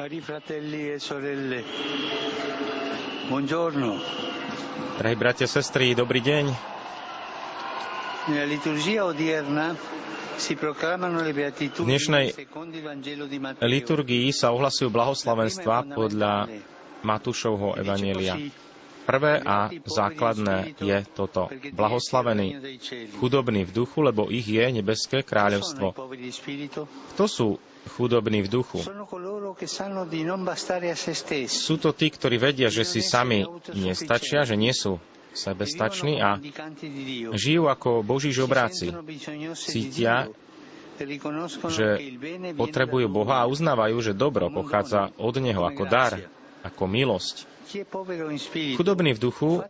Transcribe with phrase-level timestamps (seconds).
[0.00, 1.60] Cari fratelli e sorelle,
[3.28, 4.00] buongiorno.
[4.96, 6.44] Drahí bratia a sestry, dobrý deň.
[8.32, 9.76] Nella liturgia odierna
[10.40, 10.56] V
[11.84, 12.32] dnešnej
[13.60, 16.48] liturgii sa ohlasujú blahoslavenstva podľa
[17.04, 18.40] Matúšovho Evanielia.
[19.04, 21.52] Prvé a základné je toto.
[21.76, 22.56] Blahoslavený
[23.20, 25.92] chudobní v duchu, lebo ich je nebeské kráľovstvo.
[27.12, 28.78] Kto sú chudobní v duchu?
[30.56, 31.46] Stessi.
[31.48, 35.00] Sú to tí, ktorí vedia, že si sami nestačia, že nie sú
[35.30, 36.36] sebestační a
[37.32, 38.90] žijú ako Boží žobráci.
[39.54, 40.26] Cítia,
[41.70, 42.18] že
[42.58, 46.20] potrebujú Boha a uznávajú, že dobro pochádza od Neho ako dar,
[46.64, 47.36] ako milosť.
[48.74, 49.62] Chudobný v duchu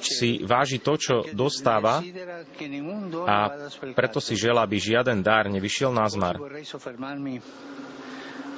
[0.00, 2.00] si váži to, čo dostáva
[3.28, 3.36] a
[3.92, 6.40] preto si želá, aby žiaden dar nevyšiel na zmar.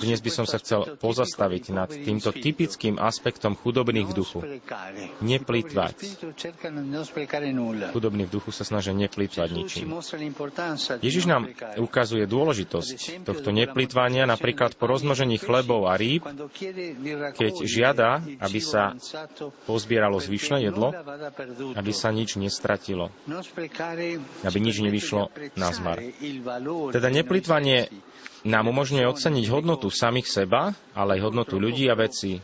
[0.00, 4.38] Dnes by som sa chcel pozastaviť nad týmto typickým aspektom chudobných v duchu.
[5.20, 5.94] Neplýtvať.
[7.92, 9.92] Chudobní v duchu sa snažia neplýtvať ničím.
[11.04, 16.24] Ježiš nám ukazuje dôležitosť tohto neplýtvania napríklad po rozmnožení chlebov a rýb,
[17.36, 18.96] keď žiada, aby sa
[19.68, 20.96] pozbieralo zvyšné jedlo,
[21.76, 23.12] aby sa nič nestratilo,
[24.42, 25.28] aby nič nevyšlo
[25.60, 26.00] na zmar.
[26.90, 27.92] Teda neplýtvanie
[28.44, 32.40] nám umožňuje oceniť hodnotu samých seba, ale aj hodnotu ľudí a vecí.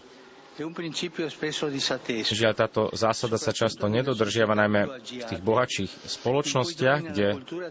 [0.57, 7.27] Žiaľ, táto zásada sa často nedodržiava najmä v tých bohatších spoločnostiach, kde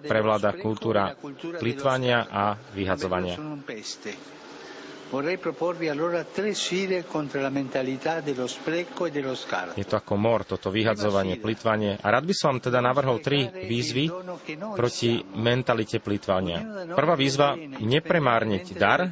[0.06, 1.18] prevláda kultúra
[1.58, 3.42] plýtvania a vyhadzovania.
[9.76, 11.92] Je to ako mor, toto vyhadzovanie, plýtvanie.
[12.02, 14.12] A rád by som vám teda navrhol tri výzvy
[14.76, 16.90] proti mentalite plýtvania.
[16.92, 19.12] Prvá výzva, nepremárniť dar,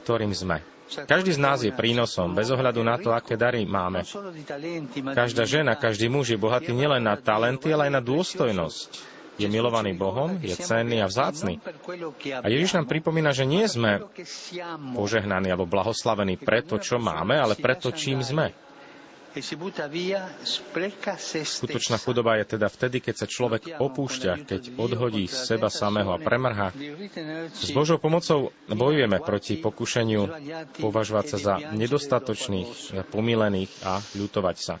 [0.00, 0.78] ktorým sme.
[0.88, 4.08] Každý z nás je prínosom, bez ohľadu na to, aké dary máme.
[5.12, 9.17] Každá žena, každý muž je bohatý nielen na talenty, ale aj na dôstojnosť.
[9.38, 11.62] Je milovaný Bohom, je cenný a vzácny.
[12.42, 14.02] A Ježiš nám pripomína, že nie sme
[14.98, 18.50] požehnaní alebo blahoslavení pre to, čo máme, ale pre to, čím sme.
[21.44, 26.18] Skutočná chudoba je teda vtedy, keď sa človek opúšťa, keď odhodí z seba samého a
[26.18, 26.72] premrha.
[27.54, 30.22] S Božou pomocou bojujeme proti pokušeniu
[30.80, 34.74] považovať sa za nedostatočných, pomílených a ľutovať sa.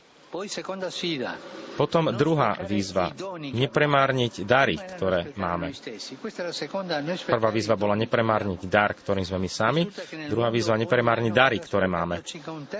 [1.78, 3.14] Potom druhá výzva.
[3.38, 5.72] Nepremárniť dary, ktoré máme.
[7.24, 9.82] Prvá výzva bola nepremárniť dar, ktorým sme my sami.
[10.28, 12.20] Druhá výzva nepremárniť dary, ktoré máme.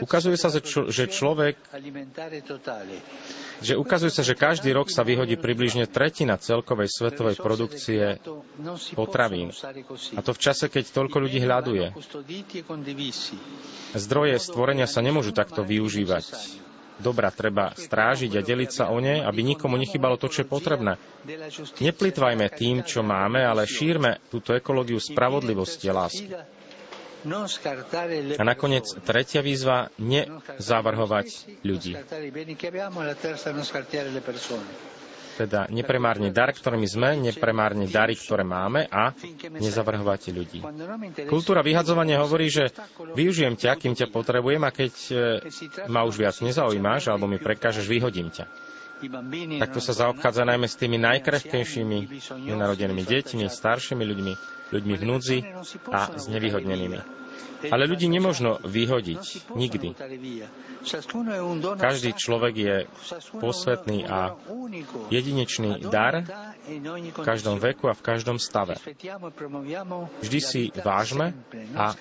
[0.02, 1.56] Ukazuje sa, že človek
[3.58, 8.20] že ukazuje sa, že každý rok sa vyhodí približne tretina celkovej svetovej produkcie
[8.94, 9.50] potravín.
[10.14, 11.90] A to v čase, keď toľko ľudí hľaduje.
[13.96, 16.67] Zdroje stvorenia sa nemôžu takto využívať
[16.98, 20.98] dobra treba strážiť a deliť sa o ne, aby nikomu nechybalo to, čo je potrebné.
[21.78, 26.26] Neplitvajme tým, čo máme, ale šírme túto ekológiu spravodlivosti a lásky.
[28.38, 31.26] A nakoniec tretia výzva, nezavrhovať
[31.66, 31.98] ľudí.
[35.38, 39.14] Teda nepremárniť dar, ktorými sme, nepremárniť dary, ktoré máme a
[39.54, 40.58] nezavrhovať ľudí.
[41.30, 42.74] Kultúra vyhadzovania hovorí, že
[43.14, 44.92] využijem ťa, kým ťa potrebujem a keď
[45.86, 48.50] ma už viac nezaujímaš alebo mi prekážeš, vyhodím ťa.
[49.62, 51.98] Takto sa zaobchádza najmä s tými najkrehkejšími
[52.42, 54.32] nenarodenými deťmi, staršími ľuďmi,
[54.74, 55.38] ľuďmi v núdzi
[55.86, 56.98] a s nevyhodnenými.
[57.66, 59.50] Ale ľudí nemožno vyhodiť.
[59.54, 59.88] Nikdy.
[61.78, 62.76] Každý človek je
[63.34, 64.38] posvetný a
[65.10, 68.78] jedinečný dar v každom veku a v každom stave.
[70.22, 71.34] Vždy si vážme
[71.74, 71.98] a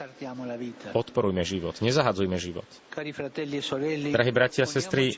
[0.94, 1.74] podporujme život.
[1.81, 2.68] Nezahadzujme život.
[4.13, 5.18] Drahí bratia a sestry,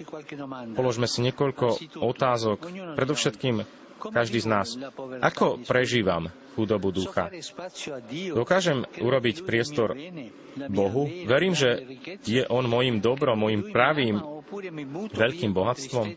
[0.76, 2.64] položme si niekoľko otázok.
[2.96, 3.68] Predovšetkým
[4.00, 4.68] každý z nás.
[5.20, 7.32] Ako prežívam chudobu ducha?
[8.36, 9.96] Dokážem urobiť priestor
[10.72, 11.08] Bohu?
[11.28, 14.20] Verím, že je On mojim dobrom, mojim pravým
[15.14, 16.16] veľkým bohatstvom?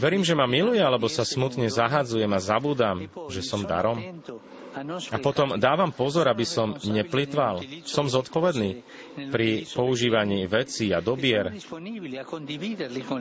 [0.00, 4.00] Verím, že ma miluje, alebo sa smutne zahadzujem a zabudám, že som darom?
[5.10, 7.62] A potom dávam pozor, aby som neplitval.
[7.82, 8.86] Som zodpovedný
[9.34, 11.50] pri používaní vecí a dobier.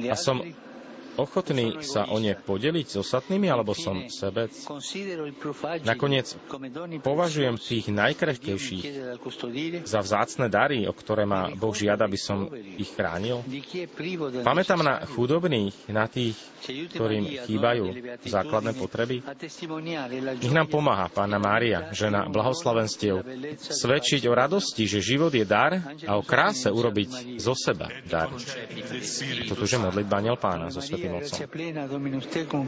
[0.05, 0.45] A som
[1.19, 4.51] ochotný sa o ne podeliť s ostatnými, alebo som sebec?
[5.83, 6.33] Nakoniec
[7.03, 8.85] považujem tých najkrehkejších
[9.83, 13.43] za vzácne dary, o ktoré ma Boh žiada, aby som ich chránil.
[14.41, 16.39] Pamätám na chudobných, na tých,
[16.95, 17.85] ktorým chýbajú
[18.23, 19.21] základné potreby.
[20.39, 23.23] Nech nám pomáha Pána Mária, žena blahoslavenstiev,
[23.59, 28.31] svedčiť o radosti, že život je dar a o kráse urobiť zo seba dar.
[29.49, 31.47] Toto je modlitba Aniel Pána so Svetým Timotson.
[31.47, 32.67] plena, Dominus tecum,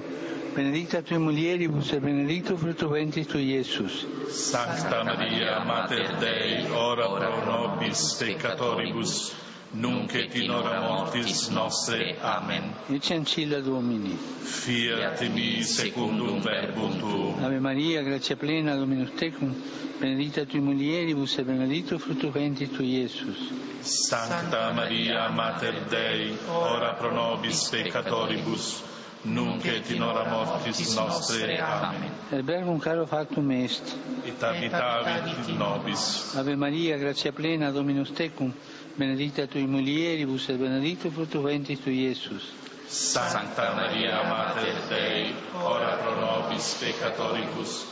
[0.55, 4.05] benedicta tui mulieribus et benedictus fructus ventris tui, Iesus.
[4.29, 9.33] Sancta Maria, Mater Dei, ora pro nobis peccatoribus,
[9.73, 12.15] nunc et in hora mortis nostre.
[12.21, 12.73] Amen.
[12.89, 14.15] Ecce ancilla Domini.
[14.15, 17.44] Fiat mi secundum verbum tuum.
[17.44, 19.53] Ave Maria, grazia plena, Dominus tecum,
[20.00, 23.38] benedicta tui mulieribus e benedictus fructus ventris tui, Iesus.
[23.79, 28.83] Sancta Maria, Mater Dei, ora pro nobis peccatoribus,
[29.24, 31.57] nunc et in hora mortis nostre.
[31.59, 32.12] Amen.
[32.31, 33.95] Et verbum caro factum est.
[34.25, 36.35] Et habitavit in nobis.
[36.35, 38.53] Ave Maria, grazia plena, Dominus tecum,
[38.97, 42.43] benedicta tui mulieribus et benedictus fructus ventris tui, Iesus.
[42.88, 45.33] Sancta Maria, Mater Dei,
[45.63, 47.85] ora pro nobis peccatoribus,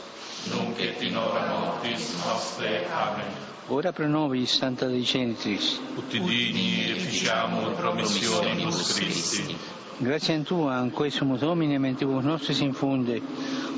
[0.52, 2.86] nunc et in hora mortis nostre.
[2.92, 3.32] Amen.
[3.68, 5.78] Ora pro nobis, Santa Dei Genitrix.
[5.96, 9.56] Ut digni efficiamur promissionibus Christi.
[10.02, 13.20] Grazie a Tua, anque sumus Domine, mentibus nostris infunde,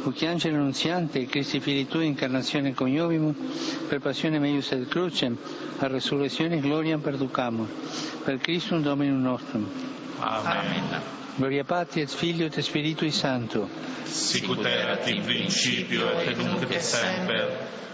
[0.04, 1.26] ut angelo annunziante,
[1.88, 3.36] Tui, incarnazione coniovimus,
[3.88, 5.36] per passione meius et crucem,
[5.78, 7.68] a resurrezione gloriam perducamur,
[8.24, 9.66] per Christum Dominum nostrum.
[10.18, 11.20] Amen.
[11.36, 13.68] Gloria Patri et Filio et Spiritui Sancto.
[14.04, 17.48] Sicut erat in principio et nunc et semper,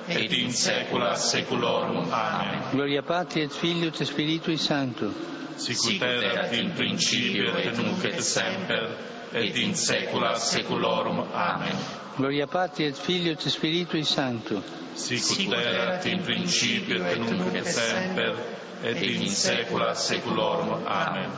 [0.08, 2.08] et in saecula saeculorum.
[2.10, 2.62] Amen.
[2.72, 5.12] Gloria Patri et Filio et Spiritui Sancto.
[5.54, 8.88] Sicut erat in principio et nunc et semper,
[9.32, 11.18] et in saecula saeculorum.
[11.32, 11.76] Amen.
[12.16, 14.62] Gloria Patri et Filio et Spiritui Sancto.
[14.94, 18.34] Sicut erat in principio et nunc et semper,
[18.82, 20.82] et in saecula saeculorum.
[20.86, 21.30] Amen.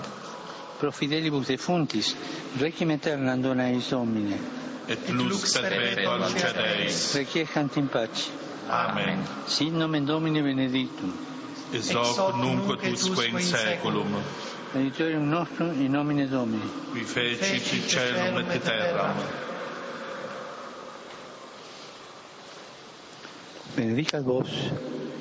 [0.78, 2.14] Pro fidelibus defuntis,
[2.58, 4.38] requiem aeternam dona eis Domine.
[4.88, 7.14] Et lux perpetua luce Deis.
[7.14, 8.30] Requiescant in pace.
[8.70, 9.24] Amen.
[9.46, 11.12] Sit nomen Domini benedictum.
[11.72, 14.14] Ex hoc nunc et usque in saeculum,
[14.74, 16.62] Aiutorium nostrum in nomine Domini.
[16.92, 19.16] qui fecit celum et terram.
[23.76, 24.48] Benedicat vos,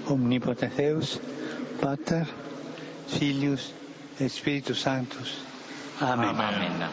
[0.07, 1.19] omnipotens Deus,
[1.81, 2.25] Pater,
[3.07, 3.74] Filius
[4.19, 5.38] et Spiritus Sanctus.
[6.02, 6.30] Amen.
[6.36, 6.90] Amen.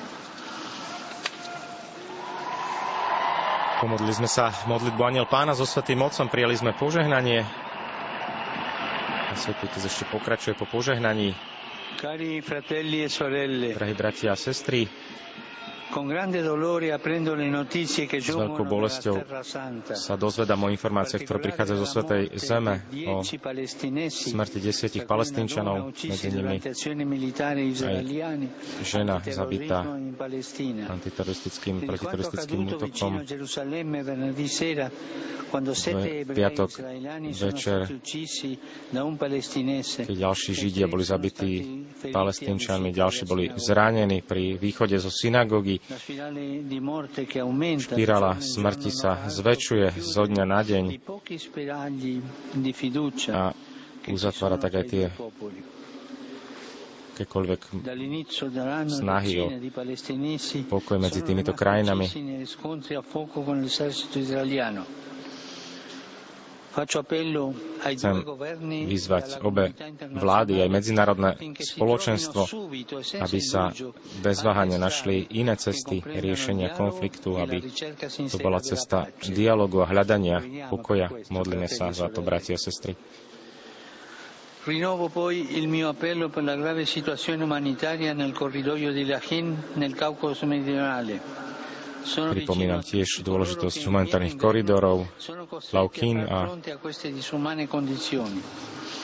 [3.81, 7.66] Pomodli sme sa modlitbu Aniel Pána so Svetým Otcom, prijali sme požehnanie.
[9.37, 11.37] Svetý ešte pokračuje po požehnaní.
[11.97, 14.89] E sorelle, Drahí bratia a sestry,
[18.21, 19.17] s veľkou bolesťou
[19.97, 23.25] sa dozvedám o informáciách, ktoré prichádzajú zo Svetej Zeme, o
[24.07, 26.61] smrti desiatich palestínčanov, medzi nimi
[28.85, 29.89] žena zabitá
[30.87, 33.13] antiteroristickým, protiteroristickým útokom.
[35.47, 36.71] V piatok
[37.31, 37.79] večer,
[40.03, 41.53] keď ďalší Židia boli zabití
[42.11, 45.79] palestínčanmi, ďalší boli zranení pri východe zo synagógy.
[47.79, 50.85] Špirála smrti sa zväčšuje zo dňa na deň.
[53.31, 53.55] a
[54.11, 55.05] uzatvára tak aj tie
[57.17, 57.61] akékoľvek
[58.93, 59.47] snahy o
[60.69, 62.05] pokoj medzi týmito krajinami.
[66.77, 68.17] Chcem
[68.85, 69.73] vyzvať obe
[70.13, 72.45] vlády aj medzinárodné spoločenstvo,
[73.17, 73.73] aby sa
[74.21, 77.65] bez váhania našli iné cesty riešenia konfliktu, aby
[78.29, 81.09] to bola cesta dialogu a hľadania pokoja.
[81.33, 82.93] Modlíme sa za to, bratia a sestry.
[84.67, 89.95] Rinnovo poi il mio appello per la grave situazione umanitaria nel corridoio di Lachin nel
[89.95, 91.55] Caucaso meridionale.
[92.07, 95.11] Pripomínam tiež dôležitosť humanitárnych koridorov,
[95.75, 96.55] Lauchin a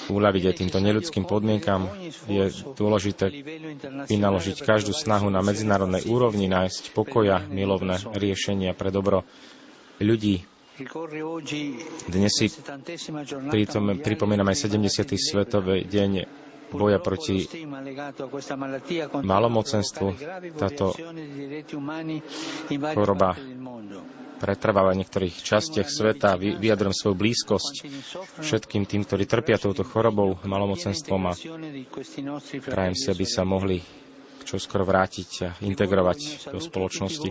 [0.06, 1.90] uľaviť aj týmto neľudským podmienkam.
[2.30, 3.30] Je dôležité
[4.06, 9.26] vynaložiť každú snahu na medzinárodnej úrovni, nájsť pokoja, milovné riešenia pre dobro
[9.98, 10.46] ľudí.
[12.08, 12.46] Dnes si
[13.52, 15.14] pritom, pripomíname aj 70.
[15.20, 16.10] svetový deň
[16.74, 17.46] boja proti
[19.22, 20.06] malomocenstvu.
[20.56, 20.96] Táto
[22.92, 23.36] choroba
[24.42, 26.34] pretrváva v niektorých častiach sveta.
[26.34, 27.74] Vyjadrujem svoju blízkosť
[28.42, 31.32] všetkým tým, ktorí trpia touto chorobou, malomocenstvom a
[32.66, 33.78] prajem si, aby sa mohli
[34.42, 37.28] čo skoro vrátiť a integrovať do spoločnosti.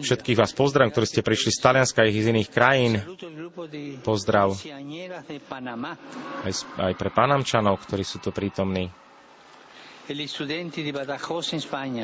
[0.00, 2.92] Všetkých vás pozdravím, ktorí ste prišli z Talianska a z iných krajín.
[4.02, 4.56] Pozdrav
[6.42, 8.88] aj, aj pre Panamčanov, ktorí sú tu prítomní.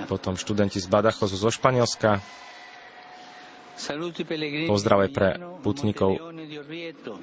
[0.07, 2.23] Potom študenti z Badajozu zo Španielska.
[4.71, 5.29] Pozdrav aj pre
[5.61, 6.17] putníkov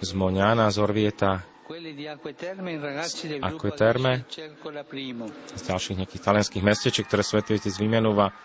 [0.03, 4.27] z Moňána, z Orvieta, Acque Terme,
[5.55, 8.35] z ďalších nejakých talianských mestečiek, ktoré Svetý Otec vymenúva.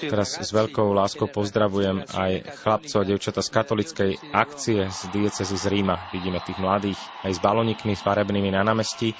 [0.00, 2.32] Teraz s veľkou láskou pozdravujem aj
[2.64, 6.08] chlapcov a devčata z katolickej akcie z diecezy z Ríma.
[6.08, 9.12] Vidíme tých mladých aj s balonikmi, s farebnými na námestí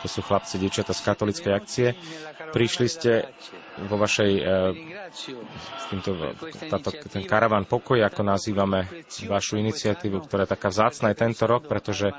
[0.00, 1.86] to sú chlapci, dievčata z katolickej akcie.
[2.50, 3.12] Prišli ste
[3.84, 4.42] vo vašej, e,
[5.88, 6.10] týmto,
[6.68, 8.88] táto, ten karavan pokoj, ako nazývame
[9.24, 12.12] vašu iniciatívu, ktorá je taká vzácna aj tento rok, pretože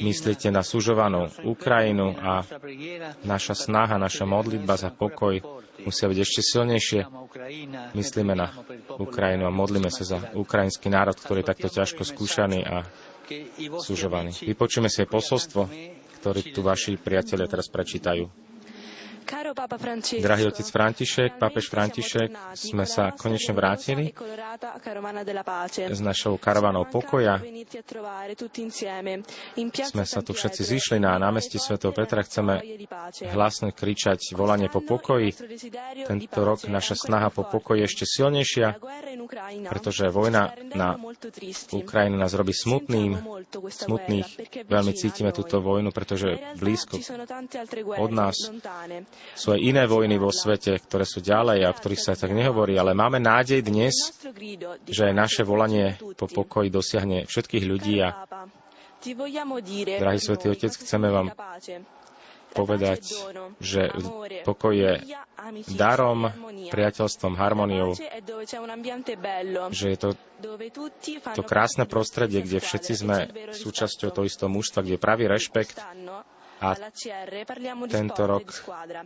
[0.00, 2.42] myslíte na sužovanú Ukrajinu a
[3.22, 5.38] naša snaha, naša modlitba za pokoj
[5.82, 7.00] musia byť ešte silnejšie.
[7.94, 8.50] Myslíme na
[8.98, 12.82] Ukrajinu a modlíme sa za ukrajinský národ, ktorý je takto ťažko skúšaný a
[13.78, 14.32] sužovaný.
[14.32, 15.62] Vypočujeme si aj posolstvo
[16.18, 18.47] ktorý tu vaši priatelia teraz prečítajú.
[19.28, 24.16] Drahý otec František, pápež František, sme sa konečne vrátili
[25.76, 27.36] s našou karavanou pokoja.
[29.84, 32.24] Sme sa tu všetci zišli na námestí svätého Petra.
[32.24, 32.64] Chceme
[33.28, 35.36] hlasne kričať volanie po pokoji.
[36.08, 38.80] Tento rok naša snaha po pokoji je ešte silnejšia,
[39.68, 40.96] pretože vojna na
[41.76, 43.20] Ukrajinu nás robí smutným,
[43.52, 44.28] smutných.
[44.64, 46.96] Veľmi cítime túto vojnu, pretože blízko
[48.00, 48.48] od nás
[49.38, 52.74] sú aj iné vojny vo svete, ktoré sú ďalej a o ktorých sa tak nehovorí,
[52.74, 53.94] ale máme nádej dnes,
[54.90, 58.26] že naše volanie po pokoji dosiahne všetkých ľudí a
[58.98, 61.30] Drahý Svetý Otec, chceme vám
[62.50, 63.14] povedať,
[63.62, 63.94] že
[64.42, 64.92] pokoj je
[65.78, 66.32] darom,
[66.72, 67.94] priateľstvom, harmoniou,
[69.70, 70.10] že je to,
[71.38, 73.16] to krásne prostredie, kde všetci sme
[73.54, 75.78] súčasťou toho istého mužstva, kde je pravý rešpekt
[76.58, 76.74] a
[77.86, 78.46] tento rok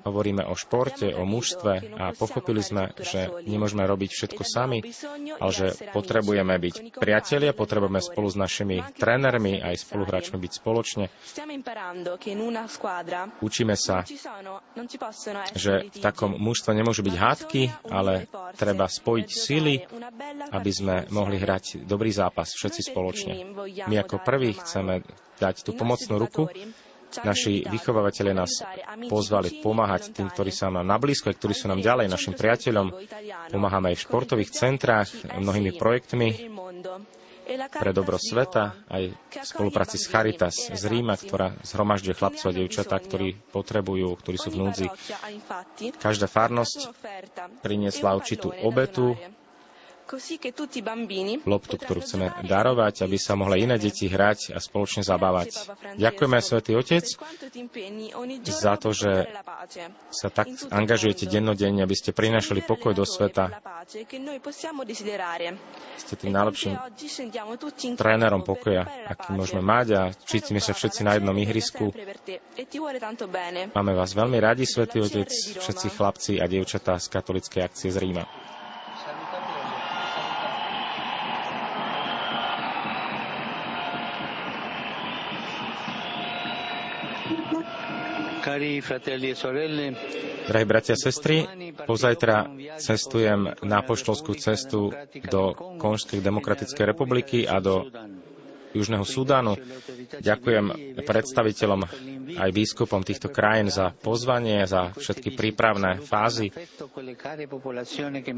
[0.04, 4.78] hovoríme o športe, o mužstve a pochopili sme, že nemôžeme robiť všetko sami,
[5.36, 11.04] ale že potrebujeme byť priatelia, potrebujeme spolu s našimi trénermi aj spoluhráčmi byť spoločne.
[13.44, 14.04] Učíme sa,
[15.52, 19.74] že v takom mužstve nemôžu byť hádky, ale treba spojiť síly,
[20.52, 23.32] aby sme mohli hrať dobrý zápas všetci spoločne.
[23.86, 25.04] My ako prví chceme
[25.36, 26.46] dať tú pomocnú ruku
[27.20, 28.64] Naši vychovávateľe nás
[29.12, 32.88] pozvali pomáhať tým, ktorí sa nám nablízko, ktorí sú nám ďalej, našim priateľom.
[33.52, 36.48] Pomáhame aj v športových centrách, mnohými projektmi
[37.52, 42.96] pre dobro sveta, aj v spolupráci s Charitas z Ríma, ktorá zhromažďuje chlapcov a devčatá,
[43.02, 44.86] ktorí potrebujú, ktorí sú v núdzi.
[45.98, 46.94] Každá farnosť
[47.60, 49.18] priniesla určitú obetu,
[51.48, 55.72] loptu, ktorú chceme darovať, aby sa mohli iné deti hrať a spoločne zabávať.
[55.96, 57.04] Ďakujeme, Svetý Otec,
[58.44, 59.24] za to, že
[60.12, 63.56] sa tak angažujete dennodenne, aby ste prinašali pokoj do sveta.
[65.96, 66.74] Ste tým najlepším
[67.96, 71.88] trénerom pokoja, aký môžeme mať a cítime sa všetci na jednom ihrisku.
[73.72, 78.41] Máme vás veľmi radi, Svetý Otec, všetci chlapci a dievčatá z katolickej akcie z Ríma.
[90.42, 91.46] Drahí bratia a sestry,
[91.86, 94.92] pozajtra cestujem na poštolskú cestu
[95.26, 95.42] do
[95.78, 97.88] Konžskej demokratickej republiky a do
[98.72, 99.56] Južného Sudánu.
[100.20, 101.80] Ďakujem predstaviteľom
[102.40, 106.48] aj biskupom týchto krajín za pozvanie, za všetky prípravné fázy.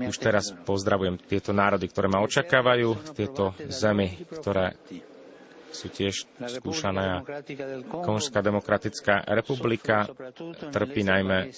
[0.04, 4.75] Už teraz pozdravujem tieto národy, ktoré ma očakávajú, tieto zemi, ktoré
[5.74, 7.26] sú tiež skúšané
[7.90, 10.06] Konžská demokratická republika
[10.70, 11.50] trpí najmä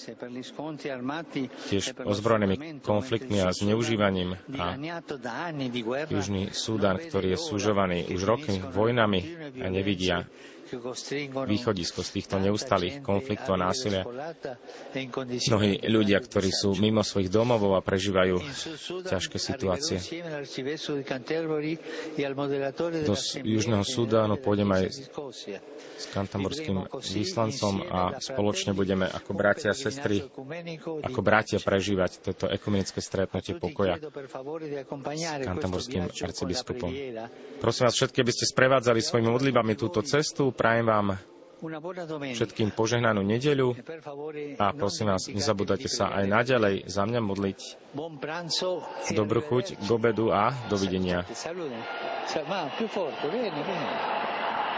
[1.68, 4.74] tiež ozbrojenými konfliktmi a zneužívaním a
[6.08, 9.20] Južný Súdan, ktorý je súžovaný už roky vojnami
[9.60, 10.24] a nevidia
[11.46, 14.02] východisko z týchto neustalých konfliktov a násilia.
[15.46, 18.42] Mnohí ľudia, ktorí sú mimo svojich domovov a prežívajú
[19.06, 19.98] ťažké situácie.
[23.06, 24.84] Do Južného Sudánu pôjdem aj
[25.96, 30.24] s kantamorským vyslancom a spoločne budeme ako bratia a sestry,
[31.02, 36.90] ako bratia prežívať toto ekumenické stretnutie pokoja s kantamorským arcibiskupom.
[37.60, 40.55] Prosím vás všetky, aby ste sprevádzali svojimi modlitbami túto cestu.
[40.56, 41.20] Prajem vám
[42.36, 43.72] všetkým požehnanú nedeľu
[44.60, 47.58] a prosím vás, nezabudajte sa aj naďalej za mňa modliť.
[49.16, 51.24] Dobrú chuť k obedu a dovidenia.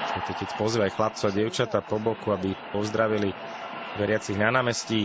[0.08, 3.34] Svetý Otec pozývaj chlapcov a dievčata po boku, aby pozdravili
[3.98, 5.04] veriacich na námestí.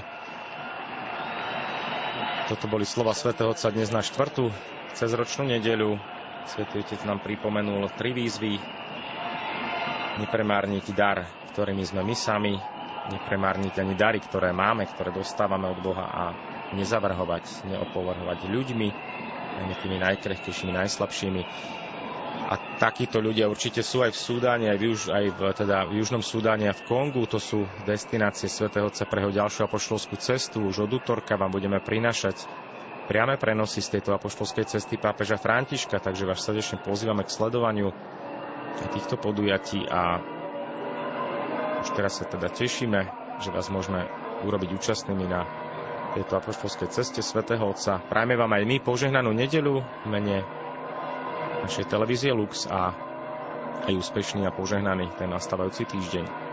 [2.47, 4.53] Toto boli slova svätého Otca dnes na štvrtú
[4.93, 5.97] cez ročnú nedeľu.
[6.47, 8.82] Svetý Otec nám pripomenul tri výzvy.
[10.13, 12.53] Nepremárniť dar, ktorými sme my sami,
[13.09, 16.23] nepremárniť ani dary, ktoré máme, ktoré dostávame od Boha a
[16.73, 18.87] nezavrhovať, neopovrhovať ľuďmi,
[19.61, 21.41] ani tými najkrehkejšími, najslabšími,
[22.43, 26.03] a takíto ľudia určite sú aj v Súdáne, aj v, Juž, aj v, teda v
[26.03, 27.23] Južnom Súdáne a v Kongu.
[27.31, 30.67] To sú destinácie svätého Otca pre jeho ďalšiu apoštolskú cestu.
[30.67, 32.45] Už od útorka vám budeme prinašať
[33.07, 37.89] priame prenosy z tejto apoštolskej cesty pápeža Františka, takže vás srdečne pozývame k sledovaniu
[38.93, 40.21] týchto podujatí a
[41.83, 42.99] už teraz sa teda tešíme,
[43.43, 44.07] že vás môžeme
[44.43, 45.43] urobiť účastnými na
[46.13, 47.97] tejto apoštolskej ceste svätého Otca.
[47.99, 50.45] Prajme vám aj my požehnanú nedelu v mene
[51.65, 52.93] našej televízie Lux a
[53.83, 56.52] aj úspešný a požehnaný ten nastávajúci týždeň.